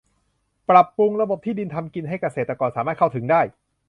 [0.69, 3.41] ปรับปรุงระบบที่ดินทำกินให้เกษตรกรสามารถเข้าถึงได้